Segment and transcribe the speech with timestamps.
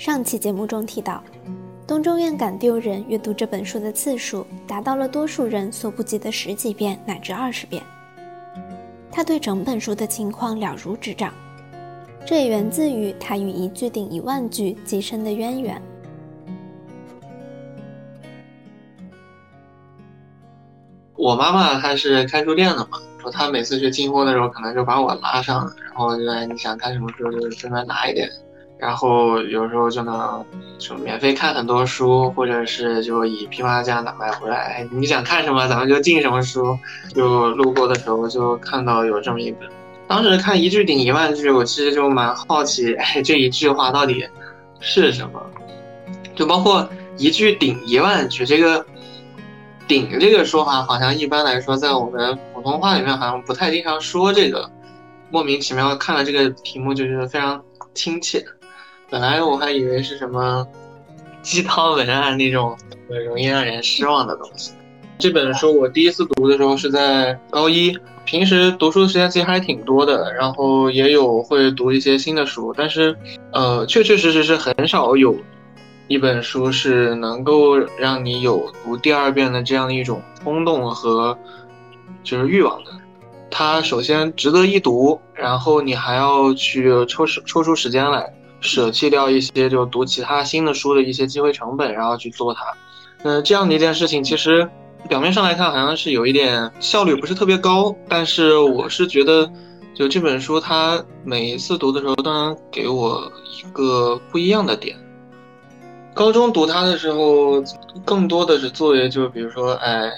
[0.00, 1.22] 上期节目中提到，
[1.86, 7.82] 东中院感丢人阅读这本书的次数达到了多数人所不及的十几遍乃至二十遍。
[9.12, 11.34] 他对整本书的情况了如指掌，
[12.24, 15.82] 这也源自于他与一句顶一万句极深的渊源。
[21.14, 28.30] 我妈妈她是开书店的嘛，说她每次去进货的时候，可能就把我拉上，然后就你想看什么书就顺便拿一点。
[28.80, 30.44] 然后有时候就能
[30.78, 34.86] 就免费看很多书，或者是就以批发价买回来。
[34.90, 36.78] 你想看什么，咱们就进什么书。
[37.14, 39.68] 就路过的时候就看到有这么一本，
[40.08, 44.26] 当时看一句顶一万句，我其实就蛮好奇，哎，这一句话到底
[44.80, 45.40] 是什么？
[46.34, 46.88] 就包括
[47.18, 48.84] 一句顶一万句，这个
[49.86, 54.70] 顶这个说法，好像一般来说在我们普通话里面好像不太经常说这个。
[55.32, 57.62] 莫名其妙看了这个题目就觉得非常
[57.94, 58.44] 亲切。
[59.10, 60.64] 本来我还以为是什么
[61.42, 64.72] 鸡汤文案那种很容易让人失望的东西。
[65.18, 67.92] 这本书我第一次读的时候是在高一，
[68.24, 73.16] 平时读书的时间其实还挺多的，然后也有会读一些新的书，但是
[73.52, 75.36] 呃，确确实实是很少有
[76.06, 81.36] 一本书是能够让你有读第二遍的这样一种冲动和
[82.22, 82.92] 就是欲望的。
[83.50, 88.32] 它首先值得一读，然后你还要去抽时抽出时间来。
[88.60, 92.64] 舍弃掉一些就读其他新的书的一些机会成本，然后去做它，
[93.22, 94.68] 嗯，这样的一件事情，其实
[95.08, 99.50] 表面上来看好像是有一点效率不是特别高，但是我是觉得，
[99.94, 104.96] 就这本书它每一次读的时候都能给我一个不一样的点。
[106.12, 107.62] 高中读它的时候，
[108.04, 110.12] 更多的是作为就比如说，哎，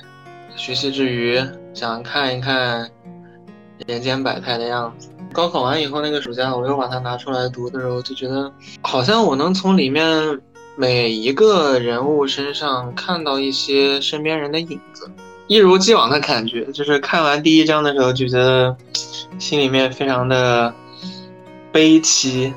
[0.56, 1.40] 学习之余
[1.74, 2.90] 想看一看
[3.86, 5.10] 人间百态的样子。
[5.32, 8.52] 高考完以后，那个暑假我又把它拿出来读的时候，就觉得
[8.82, 10.38] 好像我能从里面
[10.76, 15.10] 每一个人物身上看到一些身边人的影子，
[15.46, 16.64] 一如既往的感觉。
[16.66, 18.76] 就是看完第一章的时候，就觉得
[19.38, 20.72] 心里面非常的
[21.70, 22.52] 悲戚，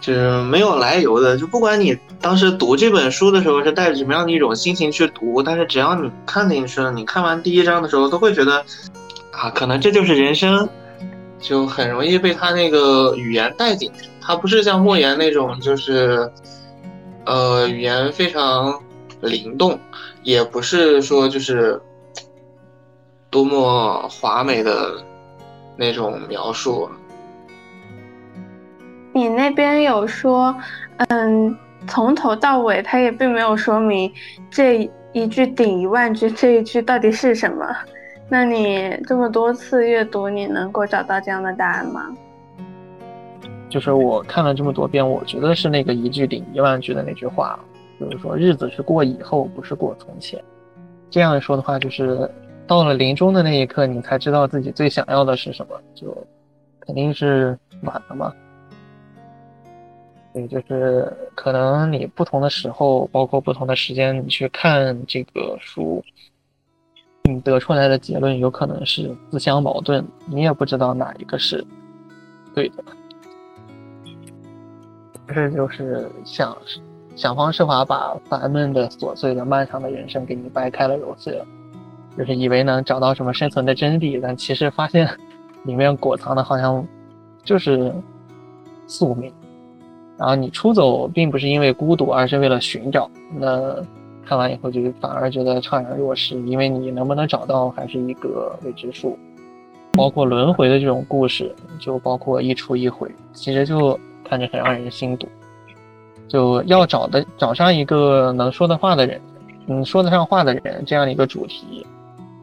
[0.00, 1.36] 就是没有来由的。
[1.36, 8.64] 就不管你当时读这本书的时候是带着什么样的一种心情去读，但是只要你看进去了，你看完第一章的时候，都会觉得
[9.30, 10.68] 啊，可能这就是人生。
[11.38, 16.30] 就很容易被他那个语言带进去，他不是像莫言那种，就是，
[17.24, 18.82] 呃，语言非常
[19.20, 19.78] 灵动，
[20.22, 21.80] 也不是说就是
[23.30, 25.04] 多么华美的
[25.76, 26.88] 那种描述。
[29.12, 30.54] 你那边有说，
[31.08, 34.12] 嗯，从头到尾他也并没有说明
[34.50, 37.64] 这一句顶一万句这一句到底是什么。
[38.28, 42.14] 那你这么多次阅读，你能够找到这样的答案吗？
[43.68, 47.58] 就是我看了这么多遍，我觉得是那个一句顶一万句的那句话，
[48.00, 50.42] 就是说日子是过以后，不是过从前。
[51.10, 52.28] 这样说的话，就是
[52.66, 56.16] 到了临终的那一刻，你才知道自己最想要的是什么，就
[56.80, 58.32] 肯定是晚了嘛。
[60.32, 66.02] 对，就是可能你不同的时候，包括不同的时间，你去看这个书。
[67.26, 71.64] 你得出来的结论有可能是自相矛盾，你也不知道哪一个是
[72.54, 72.84] 对的。
[75.26, 76.56] 这就是想
[77.16, 81.44] 想方设法把烦闷的、琐碎的、漫长的人生给你掰开了揉碎了，
[82.16, 85.08] 就是以为能找到什么生存的真谛，但其实发现
[85.64, 86.86] 里面裹藏的好像
[87.42, 87.92] 就是
[88.86, 89.32] 宿命。
[90.16, 93.10] 然后你出走并不是因为孤独，而是为了寻找。
[93.34, 93.84] 那。
[94.26, 99.16] 看完以后就反而觉得怅然若失，因为你能不能找到还是一个未知数。
[99.92, 103.98] 包括轮回的这种故事，就包括一出一回，其实就
[104.28, 105.26] 看着很让人心堵。
[106.28, 109.20] 就要找的找上一个能说的话的人，
[109.68, 111.86] 嗯，说得上话的人这样一个主题，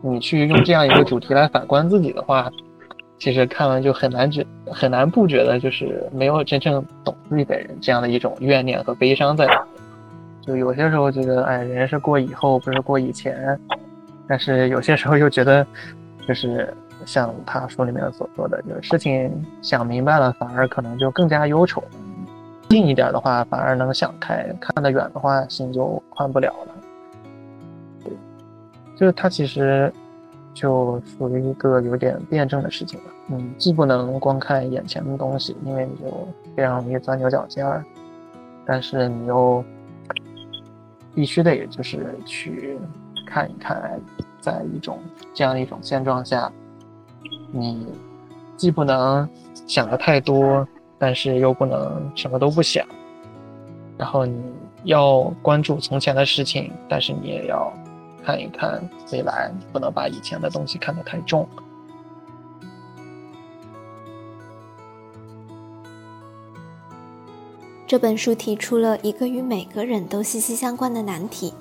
[0.02, 2.50] 你去用这样一个主题来反观自己的话，
[3.20, 9.73] 其实看完就很难觉很难不觉得就是没有真正懂自己的人这样的一种怨念和悲伤在里面。
[10.46, 13.58] 就有些时候觉得，哎，人是过以后，不是过以前。
[14.28, 15.66] 但是有些时候又觉得，
[16.28, 16.74] 就是
[17.06, 19.32] 像他书里面所说的，就是事情
[19.62, 21.82] 想明白了，反而可能就更加忧愁。
[22.70, 26.76] 近一点的话，反而能想开；看得远的话，心就宽不了了。
[28.04, 28.12] 对，
[28.98, 29.92] 就是他其实
[30.54, 33.06] 就属于一个有点辩证的事情吧。
[33.30, 37.82] 嗯，既不能光看眼前的东西，因为你就非常容易钻牛角尖儿，
[38.66, 39.64] 但是你又。
[41.14, 42.78] 必须得就是去
[43.26, 44.00] 看一看，
[44.40, 45.00] 在一种
[45.34, 46.52] 这样一种现状下，
[47.52, 47.86] 你
[48.58, 49.28] 既不能
[49.68, 50.68] 想的太多，
[50.98, 52.86] 但是又不能什么都不想，
[53.98, 54.42] 然后你
[54.84, 57.72] 要关注从前的事情，但是你也要
[58.26, 58.82] 看一看
[59.12, 61.48] 未来，不能把以前的东西看得太重。
[67.94, 71.54] 这本书提出了一个与每个人都息息相关的难题，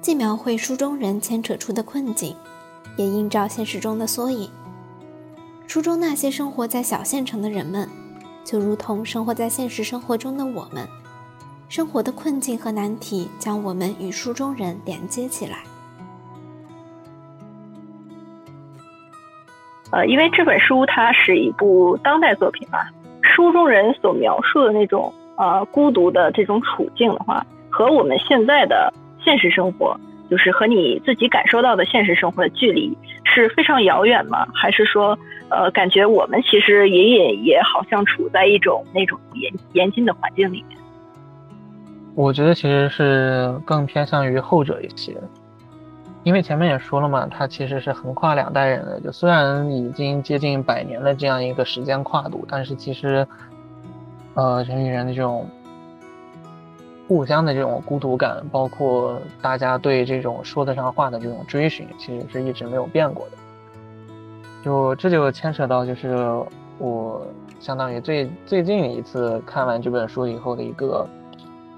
[0.00, 2.34] 既描绘书中人牵扯出的困境，
[2.96, 4.48] 也映照现实中的缩影。
[5.66, 7.86] 书中那些生活在小县城的人们，
[8.42, 10.88] 就如同生活在现实生活中的我们，
[11.68, 15.58] 生活的困境和难题将我们与书中人连接起来。
[19.90, 22.78] 呃，因为这本书它是一部当代作品嘛，
[23.20, 25.12] 书中人所描述的那种。
[25.36, 29.98] 呃，孤独的这种处境的话，和我们现在的现实生活，
[30.30, 34.46] 就是和你自己感受到的现实生活的距离是非常遥远吗？
[34.54, 40.78] 还是说，呃，感觉我们其实隐隐也好像处在一种那种严严峻的环境里面？
[42.14, 45.16] 我觉得其实是更偏向于后者一些，
[46.22, 53.26] 因为前面也说了嘛，它其实是横跨两代人的，就虽然已经接近百年的这样一个时间跨度，但是其实。
[54.34, 55.48] 呃，人与人的这种
[57.06, 63.36] 互相的这种孤独感，包括大家对这种说得上话的这种追寻，其实是一直没有变过的。
[64.64, 66.16] 就这就牵扯到，就是
[66.78, 67.24] 我
[67.60, 71.06] 相当于最最近一次看完这本书以后的一个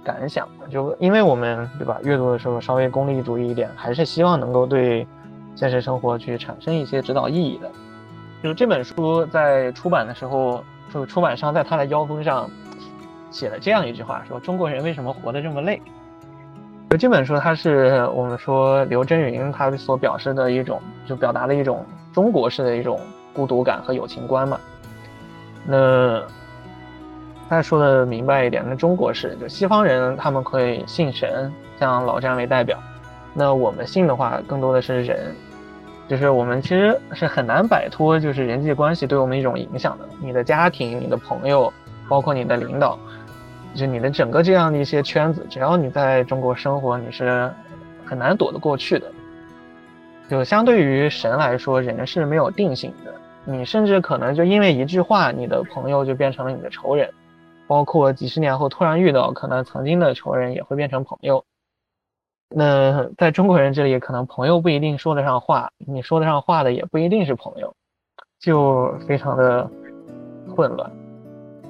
[0.02, 0.48] 感想。
[0.70, 5.06] 就因为我们对吧，阅读的时候稍微功利主义一点，还是希望能够对
[5.54, 7.70] 现实生活去产生一些指导意义的。
[8.42, 10.64] 就这本书在出版的时候。
[10.96, 12.48] 就出版商在他的腰封上
[13.30, 15.80] 写了这样一句话：说中国人为什么活得这么累？
[16.88, 21.84] 就这本书，它是我们说刘震云他所表示的一种，就表达的一种
[22.14, 22.98] 中国式的一种
[23.34, 24.58] 孤独感和友情观嘛。
[25.66, 26.22] 那
[27.50, 32.78] 他说的明白一点，那中国式就西方人他们会信神，像老詹为代表，
[33.34, 35.36] 那我们信的话更多的是人。
[36.08, 40.08] 就是我们其实是很难摆脱，就是人际关系对我们一种影响的。
[40.20, 41.72] 你的家庭、你的朋友，
[42.08, 42.96] 包括你的领导，
[43.74, 47.50] 就你的整个这样的一些圈子，只要你在中国生活，你是
[48.04, 49.10] 很难躲得过去的。
[50.28, 53.12] 就相对于神来说，人是没有定性的。
[53.44, 57.08] 你甚至可能就因为一句话，你的朋友就变成了你的仇人，
[57.66, 61.44] 包括几十年后突然遇到，可能曾经的仇人也会变成朋友。
[62.48, 67.74] 那在中国人这里，可能朋友不一定说得上话，你说得上话的也不一定是朋友，
[68.38, 69.68] 就非常的
[70.54, 70.90] 混乱。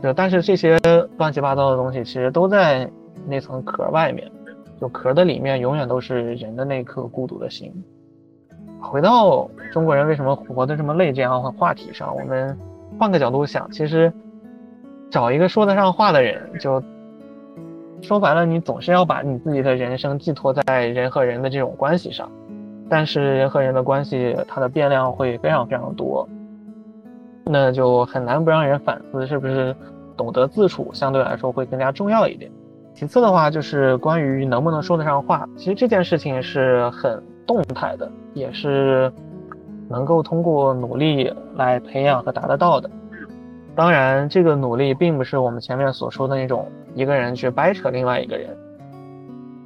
[0.03, 0.79] 就但是这些
[1.17, 2.89] 乱七八糟的东西，其实都在
[3.27, 4.31] 那层壳外面，
[4.79, 7.73] 就壳的里面永远都是人的那颗孤独的心。
[8.79, 12.57] 回到中国人为什么活得这么累这样的话题上，我们
[12.99, 14.13] 换个角度想，其实
[15.11, 16.83] 找一个说得上话的人就。
[18.03, 22.31] 说白了，你总是要把你自己的人生寄托在人和人的这种关系上，
[22.89, 26.29] 但是人和人的关系，它的变量会非常非常多，
[27.45, 29.75] 那就很难不让人反思，是不是
[30.17, 32.51] 懂得自处相对来说会更加重要一点。
[32.95, 39.13] 其次的话，就是关于能不能说得上话，其实这件事情是很动态的，也是
[39.89, 42.89] 能够通过努力来培养和达得到的。
[43.77, 48.57] 当然，这个努力并不是我们前面所说的那种一个人去掰扯另外一个人，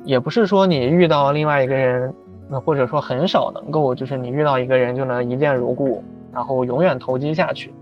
[0.04, 2.12] 也不是说你遇到另外一个人，
[2.48, 6.02] 那或者说很少能够，就是你遇到一个人就能一见如故，
[6.32, 7.72] 然后永远投机下去。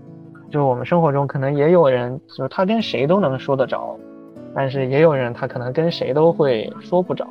[0.51, 3.97] 就是我们生活中可能也有人，就是他跟谁都能说得着，
[4.53, 7.25] 但是也有人他可能跟谁都会说不着。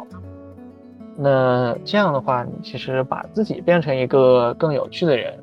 [1.17, 5.35] 那这样的话，你其实把自己变成一个更有趣的人，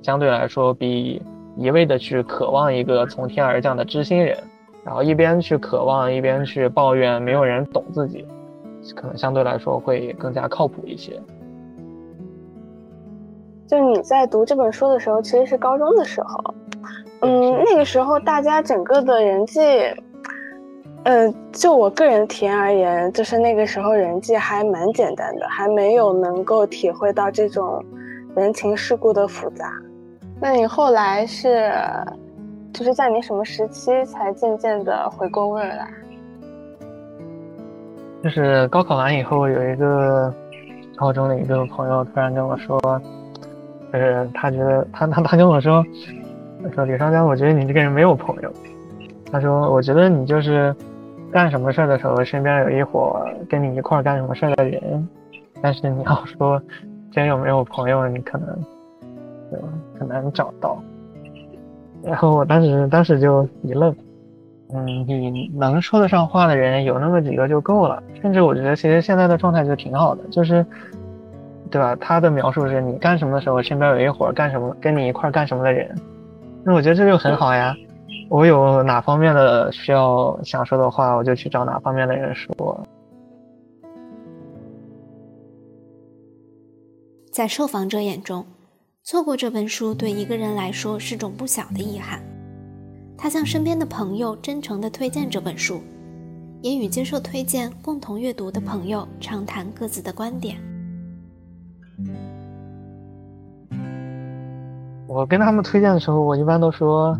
[0.00, 1.20] 相对来说比。
[1.56, 4.36] 一味的去渴望一个从天而降的知心人，
[4.84, 8.24] 然后一边去渴望，一边去抱怨没有人懂自己，
[8.94, 11.20] 可能相对来说会更加靠谱一些。
[13.66, 16.54] 就你在读这本书的时候，其实是高中的时候，
[17.22, 19.60] 嗯，那个时候大家整个的人际，
[21.02, 27.84] 呃，就我个人体验而言，就是那个时候人际还蛮简单的，还没有能够体会到这种
[28.36, 29.72] 人情世故的复杂。
[30.38, 31.72] 那你后来是，
[32.72, 35.88] 就是在你什么时期才渐渐的回过味来？
[38.22, 40.32] 就是高考完以后，有一个
[40.96, 42.78] 高中的一个朋友突然跟我说，
[43.92, 45.84] 就是他觉得他他他跟我说，
[46.74, 48.52] 说李双江，我觉得你这个人没有朋友。
[49.32, 50.74] 他说，我觉得你就是
[51.32, 55.08] 干什么事儿的时候，身边有一伙跟你一块干什么事儿的人，
[55.62, 56.60] 但是你要说
[57.10, 58.75] 真有没有朋友，你可能。
[59.50, 60.82] 对吧很难找到，
[62.02, 63.94] 然后我当时当时就一愣，
[64.72, 68.02] 嗯，你能说得上话的人有那么几个就够了。
[68.20, 70.64] 甚至我觉得，其实现在的状态就挺好的，就是，
[71.70, 71.96] 对吧？
[71.96, 75.94] 他的描述是你干什么的时候，身边有一伙干什么，跟你一块干什么的人。
[76.64, 77.74] 那我觉得这就很好呀。
[78.28, 82.84] 我有哪方面的需要想说的话，我就去找哪方面的人说。
[87.30, 88.44] 在受访者眼中，
[89.08, 92.20] 错过这本书对一个人来说是种不小的遗憾。
[93.16, 95.80] 他向身边的朋友真诚地推荐这本书，
[96.60, 100.56] 也与接受推荐、共同阅读的朋友畅谈各自的观点。
[105.06, 107.16] 我跟他们推荐的时候，我一般都说：“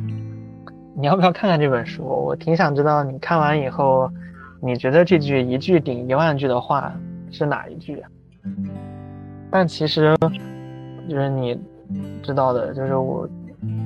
[0.99, 2.03] 你要不要看看这本书？
[2.03, 4.11] 我挺想知道你看完以后，
[4.61, 6.93] 你觉得这句一句顶一万句的话
[7.31, 8.03] 是哪一句？”
[9.53, 10.17] 但其实，
[11.09, 11.57] 就是你
[12.23, 13.29] 知道的，就是我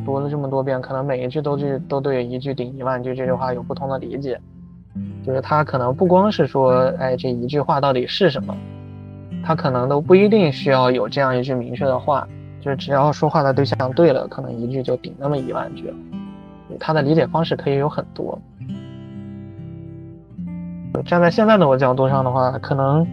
[0.04, 4.40] 读了这么多遍，可能每一句都是都对“一句顶一万句”这句话有不同的理解。
[5.24, 8.56] 就是他可能不光是说，哎，这一句话到底是什么，
[9.44, 12.26] 他可能都不一定需要有这样一句明确的话。
[12.60, 15.92] 就是只要说话的对象对了，可能一句就顶那么一万句。
[16.78, 18.38] 他的理解方式可以有很多。
[21.04, 23.06] 站在现在的我角度上的话，可能。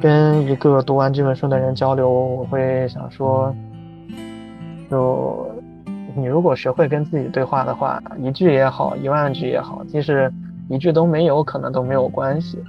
[0.00, 3.54] 跟一个读完这本书的人交流，我会想说，
[4.92, 5.50] 就
[6.14, 10.30] 你如果学会跟自己对话的话，一句也好，一万句也好，即使
[10.68, 12.62] 一句都没有，可能都没有关系。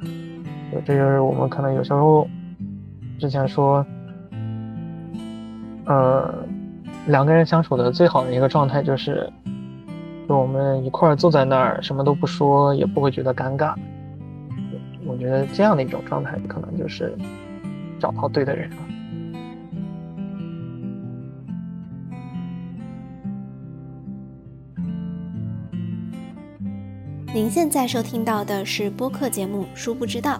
[0.86, 2.25] 这就是我们可能有时候
[3.20, 3.86] 之前说，
[5.84, 6.34] 呃，
[7.08, 9.30] 两个人相处的最好的一个状态就是，
[10.30, 13.75] 就我们一块儿坐在那儿，什么都不说，也不会觉得尴尬。
[15.06, 17.13] 我觉得这样的一种状态，可能就是
[18.00, 18.77] 找到对的人了。
[27.34, 30.40] 您现在收听到的是播客节目《书不知道》，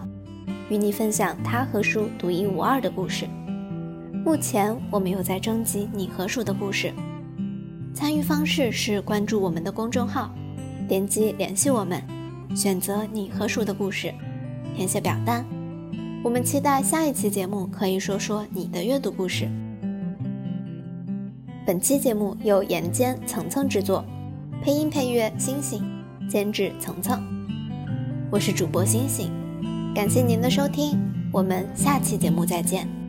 [0.70, 3.26] 与你分享他和书独一无二的故事。
[4.24, 6.94] 目前我们有在征集你和书的故事，
[7.92, 10.32] 参与方式是关注我们的公众号，
[10.86, 12.00] 点击联系我们，
[12.54, 14.14] 选择你和书的故事。
[14.76, 15.44] 填写表单，
[16.22, 19.48] 我们期待下一期节目可以说说你的阅读故事。
[21.66, 24.04] 本期节目由岩间层层制作，
[24.62, 25.82] 配音配乐星星，
[26.28, 27.22] 监制层层。
[28.30, 29.30] 我是主播星星，
[29.94, 30.98] 感谢您的收听，
[31.32, 33.03] 我们下期节目再见。